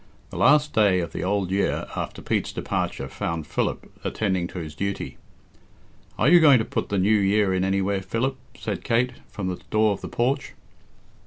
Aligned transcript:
The 0.31 0.37
last 0.37 0.73
day 0.73 0.99
of 0.99 1.11
the 1.13 1.23
old 1.23 1.51
year 1.51 1.85
after 1.95 2.23
Pete's 2.23 2.51
departure 2.51 3.07
found 3.07 3.45
Philip 3.45 3.87
attending 4.03 4.47
to 4.47 4.57
his 4.57 4.73
duty. 4.73 5.17
"Are 6.17 6.27
you 6.27 6.39
going 6.39 6.57
to 6.57 6.65
put 6.65 6.89
the 6.89 6.97
new 6.97 7.19
year 7.19 7.53
in 7.53 7.63
anywhere, 7.63 8.01
Philip?" 8.01 8.37
said 8.57 8.83
Kate, 8.83 9.11
from 9.29 9.47
the 9.47 9.61
door 9.69 9.91
of 9.91 10.01
the 10.01 10.09
porch. 10.09 10.53